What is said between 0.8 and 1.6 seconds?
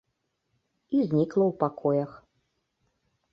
І знікла ў